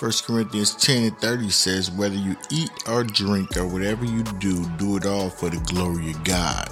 1 0.00 0.12
Corinthians 0.24 0.76
10 0.76 1.02
and 1.02 1.18
30 1.18 1.50
says, 1.50 1.90
Whether 1.90 2.14
you 2.14 2.36
eat 2.52 2.70
or 2.88 3.02
drink 3.02 3.56
or 3.56 3.66
whatever 3.66 4.04
you 4.04 4.22
do, 4.22 4.64
do 4.76 4.96
it 4.96 5.04
all 5.04 5.28
for 5.28 5.50
the 5.50 5.56
glory 5.72 6.12
of 6.12 6.22
God. 6.22 6.70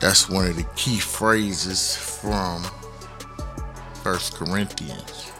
That's 0.00 0.28
one 0.30 0.46
of 0.46 0.54
the 0.54 0.62
key 0.76 1.00
phrases 1.00 1.96
from 1.96 2.62
1 2.62 4.18
Corinthians. 4.34 5.32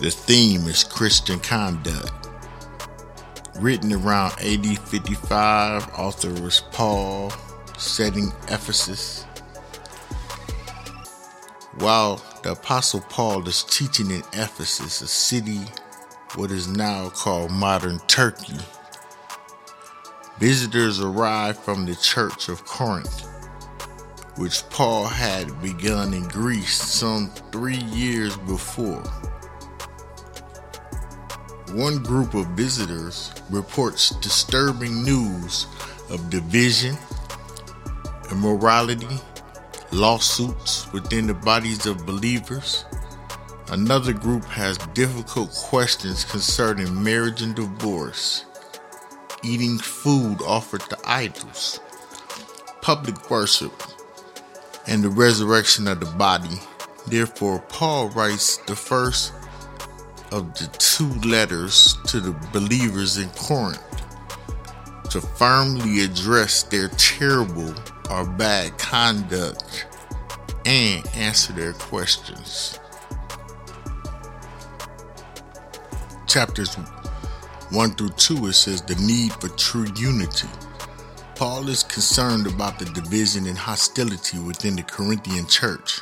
The 0.00 0.10
theme 0.10 0.66
is 0.66 0.82
Christian 0.82 1.38
conduct. 1.38 2.10
Written 3.56 3.92
around 3.92 4.32
AD 4.40 4.78
55, 4.78 5.90
author 5.98 6.32
was 6.40 6.62
Paul, 6.72 7.30
setting 7.76 8.32
Ephesus. 8.48 9.24
While 11.76 12.22
the 12.42 12.52
Apostle 12.52 13.00
Paul 13.08 13.46
is 13.46 13.62
teaching 13.64 14.10
in 14.10 14.22
Ephesus, 14.32 15.00
a 15.00 15.06
city 15.06 15.60
what 16.34 16.50
is 16.50 16.66
now 16.66 17.08
called 17.10 17.50
modern 17.50 18.00
Turkey, 18.08 18.58
visitors 20.38 21.00
arrived 21.00 21.58
from 21.58 21.86
the 21.86 21.94
church 21.94 22.48
of 22.48 22.64
Corinth, 22.64 23.28
which 24.38 24.68
Paul 24.70 25.04
had 25.04 25.60
begun 25.62 26.14
in 26.14 26.26
Greece 26.28 26.74
some 26.74 27.30
three 27.52 27.76
years 27.76 28.36
before. 28.38 29.02
One 31.72 32.02
group 32.02 32.34
of 32.34 32.46
visitors 32.48 33.32
reports 33.50 34.10
disturbing 34.16 35.04
news 35.04 35.66
of 36.10 36.28
division, 36.28 36.96
immorality, 38.30 39.20
lawsuits 39.92 40.90
within 40.92 41.26
the 41.26 41.34
bodies 41.34 41.86
of 41.86 42.06
believers. 42.06 42.84
Another 43.70 44.12
group 44.12 44.44
has 44.44 44.78
difficult 44.94 45.50
questions 45.52 46.24
concerning 46.24 47.02
marriage 47.02 47.42
and 47.42 47.54
divorce, 47.54 48.44
eating 49.42 49.78
food 49.78 50.38
offered 50.42 50.80
to 50.82 50.98
idols, 51.04 51.80
public 52.80 53.30
worship, 53.30 53.72
and 54.86 55.02
the 55.02 55.08
resurrection 55.08 55.86
of 55.88 56.00
the 56.00 56.10
body. 56.16 56.58
Therefore, 57.06 57.60
Paul 57.68 58.08
writes 58.10 58.58
the 58.58 58.76
first 58.76 59.32
of 60.30 60.54
the 60.54 60.66
two 60.78 61.08
letters 61.28 61.96
to 62.06 62.20
the 62.20 62.32
believers 62.52 63.18
in 63.18 63.28
Corinth 63.30 63.82
to 65.10 65.20
firmly 65.20 66.00
address 66.00 66.62
their 66.62 66.88
terrible 66.88 67.74
or 68.10 68.26
bad 68.26 68.76
conduct 68.78 69.86
and 70.64 71.06
answer 71.14 71.52
their 71.52 71.72
questions. 71.72 72.78
Chapters 76.26 76.74
1 77.70 77.90
through 77.92 78.10
2, 78.10 78.46
it 78.46 78.52
says 78.52 78.82
the 78.82 78.94
need 78.96 79.32
for 79.34 79.48
true 79.56 79.86
unity. 79.96 80.48
Paul 81.34 81.68
is 81.68 81.82
concerned 81.82 82.46
about 82.46 82.78
the 82.78 82.84
division 82.86 83.46
and 83.46 83.58
hostility 83.58 84.38
within 84.38 84.76
the 84.76 84.82
Corinthian 84.82 85.46
church. 85.46 86.00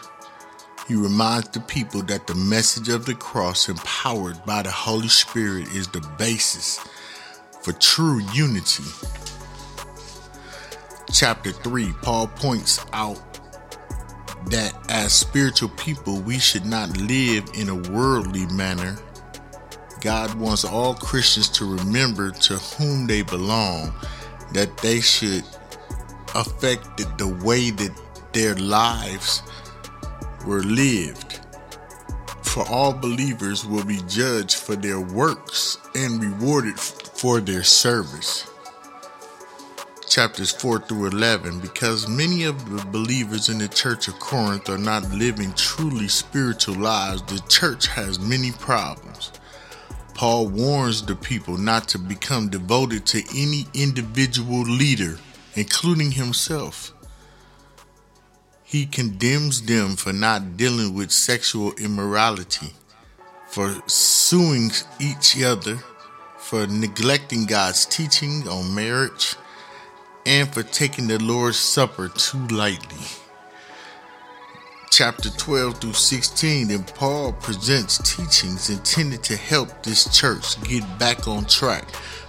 He 0.87 0.95
reminds 0.97 1.49
the 1.51 1.61
people 1.61 2.03
that 2.03 2.27
the 2.27 2.35
message 2.35 2.89
of 2.89 3.07
the 3.07 3.15
cross, 3.15 3.69
empowered 3.69 4.45
by 4.45 4.63
the 4.63 4.71
Holy 4.71 5.09
Spirit, 5.09 5.69
is 5.69 5.89
the 5.89 6.01
basis 6.19 6.79
for 7.63 7.73
true 7.73 8.21
unity. 8.35 8.85
Chapter 11.13 11.53
3, 11.53 11.93
Paul 12.03 12.27
points 12.27 12.85
out 12.93 13.40
that 14.47 14.75
as 14.89 15.13
spiritual 15.13 15.69
people, 15.71 16.21
we 16.21 16.39
should 16.39 16.65
not 16.65 16.97
live 16.97 17.45
in 17.55 17.69
a 17.69 17.91
worldly 17.91 18.47
manner. 18.47 18.97
God 20.01 20.35
wants 20.35 20.65
all 20.65 20.95
Christians 20.95 21.49
to 21.51 21.77
remember 21.77 22.31
to 22.31 22.55
whom 22.55 23.07
they 23.07 23.23
belong, 23.23 23.93
that 24.55 24.77
they 24.79 25.01
should 25.01 25.45
affect 26.35 26.97
the 27.19 27.29
way 27.45 27.71
that 27.71 27.93
their 28.33 28.55
lives 28.55 29.43
were 30.47 30.63
lived. 30.63 31.41
For 32.43 32.67
all 32.69 32.93
believers 32.93 33.67
will 33.67 33.85
be 33.85 34.01
judged 34.09 34.57
for 34.57 34.75
their 34.75 35.01
works 35.01 35.79
and 35.95 36.23
rewarded 36.23 36.79
for 36.81 37.41
their 37.41 37.63
service. 37.63 38.51
Chapters 40.11 40.51
4 40.51 40.81
through 40.81 41.07
11 41.07 41.61
Because 41.61 42.09
many 42.09 42.43
of 42.43 42.69
the 42.69 42.85
believers 42.87 43.49
in 43.49 43.59
the 43.59 43.69
church 43.69 44.09
of 44.09 44.19
Corinth 44.19 44.69
are 44.69 44.77
not 44.77 45.09
living 45.13 45.53
truly 45.53 46.09
spiritual 46.09 46.75
lives, 46.75 47.23
the 47.23 47.41
church 47.49 47.87
has 47.87 48.19
many 48.19 48.51
problems. 48.51 49.31
Paul 50.15 50.49
warns 50.49 51.01
the 51.01 51.15
people 51.15 51.57
not 51.57 51.87
to 51.91 51.99
become 51.99 52.49
devoted 52.49 53.07
to 53.07 53.23
any 53.37 53.67
individual 53.73 54.63
leader, 54.63 55.17
including 55.55 56.11
himself. 56.11 56.93
He 58.65 58.87
condemns 58.87 59.63
them 59.63 59.95
for 59.95 60.13
not 60.13 60.57
dealing 60.57 60.93
with 60.93 61.13
sexual 61.13 61.73
immorality, 61.75 62.73
for 63.47 63.81
suing 63.87 64.73
each 64.99 65.41
other, 65.41 65.77
for 66.37 66.67
neglecting 66.67 67.47
God's 67.47 67.87
teaching 67.87 68.49
on 68.49 68.75
marriage, 68.75 69.37
and 70.27 70.53
for 70.53 70.63
taking 70.63 71.07
the 71.07 71.19
Lord's 71.19 71.59
Supper 71.59 72.09
too 72.09 72.47
lightly. 72.49 73.07
Chapter 74.91 75.31
12 75.31 75.81
through 75.81 75.93
16, 75.93 76.69
then 76.69 76.83
Paul 76.83 77.33
presents 77.33 77.99
teachings 78.17 78.71
intended 78.71 79.23
to 79.25 79.37
help 79.37 79.83
this 79.83 80.19
church 80.19 80.63
get 80.65 80.83
back 80.99 81.29
on 81.29 81.45
track. 81.45 81.89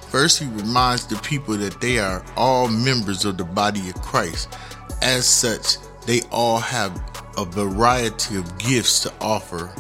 First, 0.09 0.39
he 0.39 0.45
reminds 0.47 1.07
the 1.07 1.15
people 1.17 1.57
that 1.57 1.81
they 1.81 1.97
are 1.97 2.23
all 2.37 2.67
members 2.67 3.25
of 3.25 3.37
the 3.37 3.45
body 3.45 3.89
of 3.89 4.01
Christ. 4.01 4.49
As 5.01 5.25
such, 5.27 5.77
they 6.05 6.21
all 6.31 6.59
have 6.59 7.01
a 7.37 7.45
variety 7.45 8.37
of 8.37 8.57
gifts 8.57 8.99
to 9.01 9.13
offer 9.21 9.73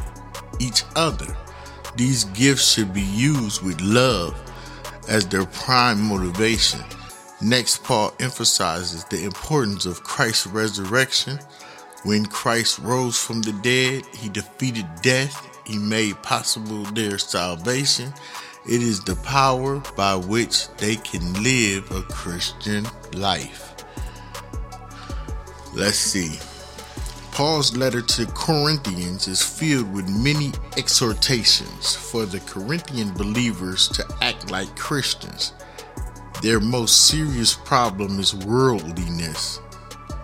each 0.59 0.83
other. 0.95 1.37
These 1.95 2.23
gifts 2.25 2.73
should 2.73 2.93
be 2.93 3.01
used 3.01 3.61
with 3.63 3.79
love 3.81 4.35
as 5.07 5.27
their 5.27 5.45
prime 5.45 6.01
motivation. 6.01 6.81
Next, 7.41 7.83
Paul 7.83 8.13
emphasizes 8.19 9.03
the 9.05 9.23
importance 9.23 9.85
of 9.85 10.03
Christ's 10.03 10.47
resurrection. 10.47 11.39
When 12.03 12.25
Christ 12.25 12.79
rose 12.79 13.17
from 13.17 13.41
the 13.41 13.53
dead, 13.53 14.05
he 14.15 14.29
defeated 14.29 14.85
death, 15.01 15.47
he 15.65 15.77
made 15.79 16.21
possible 16.21 16.83
their 16.83 17.17
salvation. 17.17 18.13
It 18.69 18.81
is 18.83 19.03
the 19.03 19.15
power 19.17 19.81
by 19.95 20.15
which 20.15 20.67
they 20.77 20.97
can 20.97 21.41
live 21.41 21.89
a 21.91 22.03
Christian 22.03 22.85
life. 23.13 23.73
Let's 25.73 25.97
see. 25.97 26.39
Paul's 27.31 27.75
letter 27.75 28.01
to 28.01 28.25
Corinthians 28.35 29.27
is 29.27 29.41
filled 29.41 29.91
with 29.93 30.07
many 30.09 30.51
exhortations 30.77 31.95
for 31.95 32.25
the 32.25 32.41
Corinthian 32.41 33.13
believers 33.13 33.87
to 33.89 34.05
act 34.21 34.51
like 34.51 34.75
Christians. 34.77 35.53
Their 36.41 36.59
most 36.59 37.05
serious 37.05 37.53
problem 37.53 38.19
is 38.19 38.33
worldliness. 38.33 39.59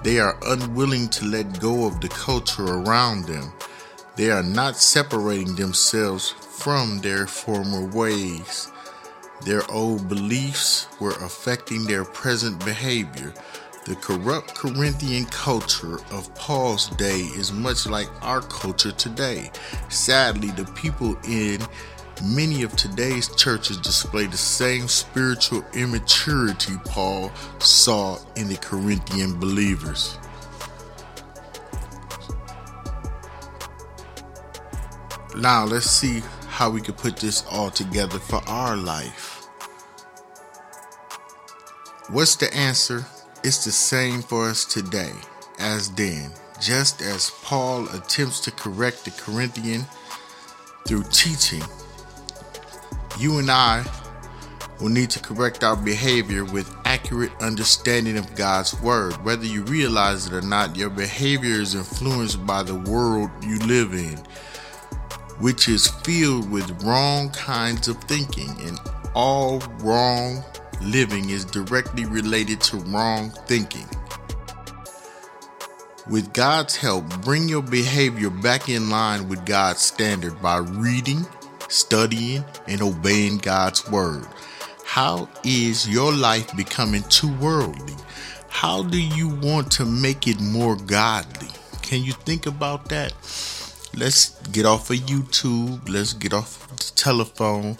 They 0.01 0.19
are 0.19 0.35
unwilling 0.47 1.09
to 1.09 1.25
let 1.25 1.59
go 1.59 1.85
of 1.85 2.01
the 2.01 2.07
culture 2.09 2.66
around 2.66 3.25
them. 3.25 3.53
They 4.16 4.31
are 4.31 4.41
not 4.41 4.78
separating 4.78 5.55
themselves 5.55 6.31
from 6.31 7.01
their 7.01 7.28
former 7.28 7.85
ways. 7.85 8.72
Their 9.45 9.61
old 9.69 10.09
beliefs 10.09 10.88
were 11.00 11.16
affecting 11.22 11.85
their 11.85 12.03
present 12.03 12.66
behavior. 12.66 13.31
The 13.85 13.95
corrupt 13.95 14.55
Corinthian 14.55 15.25
culture 15.25 15.99
of 16.11 16.34
Paul's 16.34 16.89
day 16.97 17.22
is 17.38 17.51
much 17.51 17.85
like 17.85 18.09
our 18.23 18.41
culture 18.41 18.91
today. 18.91 19.52
Sadly, 19.90 20.49
the 20.49 20.66
people 20.73 21.16
in 21.28 21.61
many 22.23 22.64
of 22.64 22.75
today's 22.75 23.34
churches 23.35 23.78
display 23.78 24.25
the 24.25 24.37
same 24.37 24.87
spiritual 24.87 25.64
immaturity 25.73 26.73
Paul 26.85 27.31
saw 27.59 28.17
in 28.35 28.47
the 28.47 28.58
Corinthian 28.58 29.40
believers. 29.40 30.17
Now, 35.35 35.66
let's 35.66 35.90
see 35.90 36.23
how 36.47 36.69
we 36.72 36.81
can 36.81 36.96
put 36.96 37.17
this 37.17 37.46
all 37.52 37.69
together 37.69 38.17
for 38.17 38.41
our 38.47 38.75
life. 38.75 39.46
What's 42.09 42.35
the 42.37 42.52
answer? 42.55 43.05
It's 43.43 43.63
the 43.63 43.72
same 43.72 44.23
for 44.23 44.49
us 44.49 44.66
today 44.66 45.11
as 45.59 45.91
then. 45.91 46.31
Just 46.59 47.02
as 47.02 47.29
Paul 47.43 47.87
attempts 47.90 48.40
to 48.41 48.52
correct 48.52 49.05
the 49.05 49.11
Corinthian 49.11 49.85
through 50.87 51.03
teaching, 51.11 51.61
you 53.19 53.40
and 53.40 53.49
I 53.52 53.85
will 54.79 54.90
need 54.90 55.09
to 55.11 55.19
correct 55.19 55.64
our 55.64 55.75
behavior 55.75 56.46
with 56.46 56.73
accurate 56.85 57.31
understanding 57.41 58.17
of 58.17 58.35
God's 58.35 58.79
word. 58.81 59.14
Whether 59.25 59.46
you 59.46 59.64
realize 59.64 60.28
it 60.28 60.34
or 60.34 60.41
not, 60.41 60.75
your 60.75 60.90
behavior 60.91 61.59
is 61.59 61.75
influenced 61.75 62.46
by 62.46 62.64
the 62.64 62.75
world 62.75 63.31
you 63.43 63.58
live 63.59 63.93
in. 63.93 64.19
which 65.40 65.69
is 65.69 65.87
filled 65.87 66.49
with 66.49 66.84
wrong 66.84 67.29
kinds 67.29 67.87
of 67.87 67.97
thinking, 68.05 68.49
and 68.61 68.79
all 69.14 69.59
wrong 69.79 70.43
living 70.81 71.29
is 71.29 71.46
directly 71.46 72.05
related 72.05 72.59
to 72.61 72.78
wrong 72.78 73.29
thinking. 73.46 73.87
With 76.09 76.34
God's 76.34 76.75
help, 76.75 77.05
bring 77.22 77.49
your 77.49 77.61
behavior 77.61 78.29
back 78.29 78.70
in 78.70 78.90
line 78.90 79.28
with 79.28 79.46
God's 79.46 79.81
standard 79.81 80.41
by 80.41 80.58
reading, 80.58 81.25
studying, 81.67 82.43
and 82.67 82.81
obeying 82.81 83.37
God's 83.37 83.90
word. 83.90 84.25
How 84.85 85.29
is 85.43 85.87
your 85.87 86.11
life 86.11 86.55
becoming 86.55 87.03
too 87.03 87.34
worldly? 87.37 87.96
How 88.49 88.84
do 88.84 88.99
you 88.99 89.29
want 89.29 89.72
to 89.73 89.85
make 89.85 90.28
it 90.28 90.40
more 90.40 90.75
godly? 90.75 91.49
Can 91.81 92.03
you 92.03 92.14
think 92.14 92.46
about 92.46 92.90
that? 92.90 93.14
Let's 93.96 94.29
get 94.49 94.66
off 94.66 94.90
of 94.90 94.97
YouTube, 94.97 95.87
let's 95.90 96.14
get 96.14 96.34
off 96.34 96.67
the 96.69 96.91
telephone, 96.96 97.78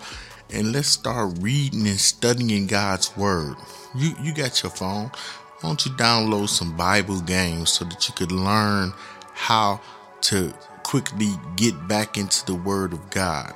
and 0.52 0.72
let's 0.72 0.88
start 0.90 1.38
reading 1.40 1.88
and 1.88 2.00
studying 2.00 2.68
God's 2.68 3.16
word. 3.18 3.56
You 3.96 4.16
you 4.22 4.34
got 4.34 4.64
your 4.64 4.72
phone. 4.72 5.12
Why 5.60 5.70
don't 5.70 5.86
you 5.86 5.92
download 5.94 6.50
some 6.50 6.78
Bible 6.78 7.22
games 7.22 7.72
so 7.72 7.86
that 7.86 8.08
you 8.08 8.14
could 8.14 8.32
learn 8.32 8.94
how 9.34 9.82
to 10.22 10.54
quickly 10.84 11.34
get 11.56 11.88
back 11.88 12.18
into 12.18 12.46
the 12.46 12.56
word 12.56 12.94
of 12.94 13.10
God? 13.10 13.54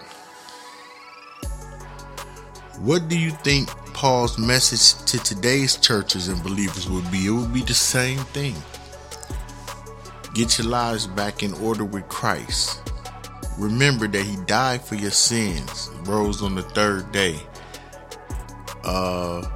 What 2.84 3.10
do 3.10 3.20
you 3.20 3.30
think 3.30 3.70
Paul's 3.94 4.40
message 4.40 5.06
to 5.06 5.20
today's 5.20 5.78
churches 5.78 6.30
and 6.30 6.42
believers 6.42 6.90
would 6.90 7.12
be? 7.12 7.28
It 7.28 7.30
would 7.30 7.54
be 7.54 7.62
the 7.62 7.76
same 7.76 8.18
thing. 8.34 8.56
Get 10.34 10.58
your 10.58 10.66
lives 10.66 11.06
back 11.06 11.44
in 11.44 11.54
order 11.56 11.86
with 11.86 12.08
Christ. 12.08 12.82
Remember 13.60 14.08
that 14.08 14.26
he 14.26 14.36
died 14.48 14.82
for 14.82 14.96
your 14.96 15.12
sins, 15.12 15.92
rose 16.06 16.42
on 16.42 16.56
the 16.56 16.64
third 16.64 17.12
day. 17.12 17.40
Uh 18.84 19.48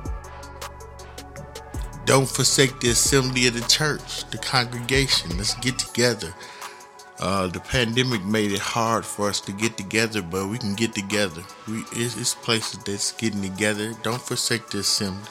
don't 2.06 2.30
forsake 2.30 2.80
the 2.80 2.92
assembly 2.92 3.48
of 3.48 3.56
the 3.56 3.68
church, 3.68 4.30
the 4.30 4.38
congregation. 4.38 5.36
Let's 5.36 5.56
get 5.56 5.80
together. 5.80 6.32
Uh, 7.20 7.48
the 7.48 7.62
pandemic 7.62 8.24
made 8.26 8.52
it 8.52 8.60
hard 8.60 9.06
for 9.06 9.30
us 9.30 9.40
to 9.40 9.54
get 9.54 9.78
together, 9.78 10.22
but 10.22 10.48
we 10.48 10.58
can 10.58 10.76
get 10.76 10.94
together. 10.94 11.42
We 11.68 11.84
it's, 11.94 12.18
it's 12.18 12.36
places 12.36 12.84
that's 12.84 13.14
getting 13.14 13.42
together. 13.42 13.94
Don't 14.04 14.22
forsake 14.22 14.70
the 14.70 14.80
assembly. 14.80 15.30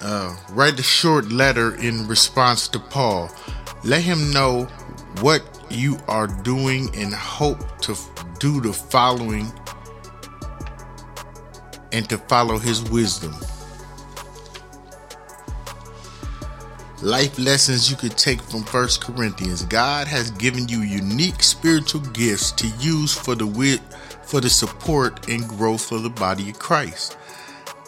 Uh, 0.00 0.36
write 0.50 0.78
a 0.78 0.82
short 0.82 1.30
letter 1.30 1.74
in 1.74 2.06
response 2.06 2.68
to 2.68 2.78
Paul. 2.78 3.30
Let 3.84 4.02
him 4.02 4.32
know 4.32 4.64
what 5.20 5.42
you 5.70 5.98
are 6.08 6.26
doing 6.26 6.88
and 6.94 7.12
hope 7.12 7.80
to 7.82 7.96
do 8.38 8.60
the 8.60 8.72
following 8.72 9.52
and 11.92 12.08
to 12.08 12.16
follow 12.16 12.58
his 12.58 12.88
wisdom. 12.90 13.34
Life 17.02 17.38
lessons 17.38 17.90
you 17.90 17.96
could 17.96 18.16
take 18.18 18.42
from 18.42 18.62
First 18.62 19.02
Corinthians. 19.02 19.64
God 19.64 20.06
has 20.06 20.30
given 20.32 20.68
you 20.68 20.80
unique 20.80 21.42
spiritual 21.42 22.02
gifts 22.02 22.52
to 22.52 22.66
use 22.78 23.14
for 23.14 23.34
the 23.34 23.46
wit 23.46 23.80
for 24.22 24.40
the 24.40 24.50
support 24.50 25.28
and 25.28 25.48
growth 25.48 25.90
of 25.92 26.02
the 26.02 26.10
body 26.10 26.50
of 26.50 26.58
Christ. 26.58 27.16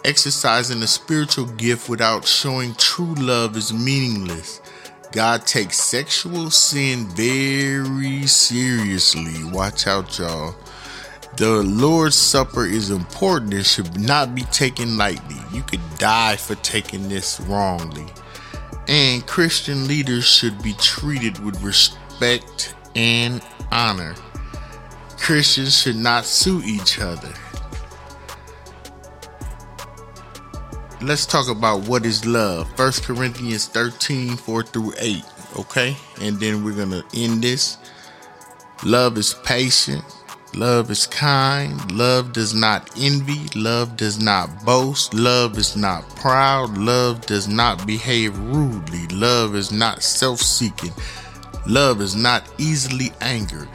Exercising 0.05 0.83
a 0.83 0.87
spiritual 0.87 1.45
gift 1.45 1.89
without 1.89 2.27
showing 2.27 2.75
true 2.75 3.15
love 3.15 3.57
is 3.57 3.73
meaningless. 3.73 4.61
God 5.13 5.47
takes 5.47 5.79
sexual 5.79 6.51
sin 6.51 7.07
very 7.11 8.27
seriously. 8.27 9.45
Watch 9.53 9.87
out, 9.87 10.19
y'all. 10.19 10.55
The 11.37 11.63
Lord's 11.63 12.17
Supper 12.17 12.65
is 12.65 12.91
important 12.91 13.53
and 13.53 13.65
should 13.65 14.01
not 14.01 14.35
be 14.35 14.43
taken 14.45 14.97
lightly. 14.97 15.37
You 15.53 15.63
could 15.63 15.83
die 15.99 16.37
for 16.37 16.55
taking 16.57 17.09
this 17.09 17.41
wrongly 17.41 18.07
and 18.93 19.27
Christian 19.27 19.89
leaders 19.89 20.27
should 20.27 20.63
be 20.63 20.75
treated 20.75 21.43
with 21.43 21.59
respect 21.63 22.75
and 22.95 23.41
honor. 23.71 24.15
Christians 25.17 25.79
should 25.79 25.97
not 25.97 26.27
sue 26.27 26.61
each 26.63 27.01
other. 27.01 27.33
Let's 31.01 31.25
talk 31.25 31.49
about 31.49 31.89
what 31.89 32.05
is 32.05 32.27
love. 32.27 32.69
1 32.79 32.93
Corinthians 33.03 33.67
13 33.67 34.37
4 34.37 34.63
through 34.63 34.93
8. 34.99 35.25
Okay, 35.59 35.97
and 36.21 36.39
then 36.39 36.63
we're 36.63 36.77
gonna 36.77 37.03
end 37.15 37.43
this. 37.43 37.79
Love 38.85 39.17
is 39.17 39.33
patient, 39.43 40.05
Love 40.55 40.91
is 40.91 41.07
kind. 41.07 41.93
Love 41.93 42.35
does 42.35 42.53
not 42.53 42.91
envy. 43.01 43.49
Love 43.59 43.97
does 43.97 44.21
not 44.21 44.51
boast. 44.67 45.15
Love 45.15 45.57
is 45.57 45.77
not 45.77 46.07
proud. 46.17 46.77
Love 46.77 47.25
does 47.25 47.49
not 47.49 47.87
behave 47.87 48.39
rudely. 48.39 49.07
Love 49.09 49.55
is 49.55 49.73
not 49.73 50.03
self 50.03 50.41
seeking. 50.41 50.93
Love 51.67 52.03
is 52.03 52.15
not 52.15 52.45
easily 52.59 53.13
angered. 53.23 53.69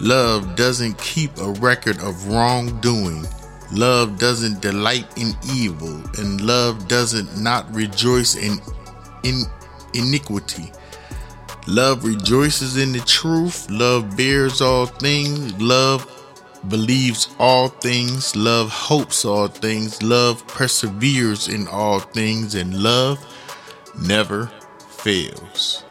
Love 0.00 0.54
doesn't 0.54 0.96
keep 0.98 1.36
a 1.38 1.50
record 1.60 1.98
of 2.00 2.28
wrongdoing. 2.28 3.26
Love 3.72 4.16
doesn't 4.18 4.60
delight 4.60 5.06
in 5.16 5.34
evil. 5.52 6.02
And 6.18 6.40
love 6.40 6.86
doesn't 6.86 7.36
not 7.42 7.72
rejoice 7.74 8.36
in, 8.36 8.60
in 9.24 9.42
iniquity. 9.92 10.70
Love 11.66 12.04
rejoices 12.04 12.76
in 12.76 12.92
the 12.92 13.00
truth. 13.00 13.70
Love 13.70 14.16
bears 14.16 14.60
all 14.60 14.86
things. 14.86 15.60
Love 15.60 16.06
believes 16.68 17.28
all 17.38 17.68
things. 17.68 18.34
Love 18.34 18.70
hopes 18.70 19.24
all 19.24 19.46
things. 19.46 20.02
Love 20.02 20.46
perseveres 20.48 21.48
in 21.48 21.68
all 21.68 22.00
things. 22.00 22.54
And 22.54 22.82
love 22.82 23.18
never 24.00 24.50
fails. 24.88 25.84